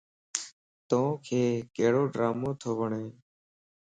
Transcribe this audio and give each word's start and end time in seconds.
توک 0.89 1.25
ڪھڙو 1.75 2.03
ڊرامو 2.13 2.49
تو 2.61 2.69
وڻ؟ 2.77 2.91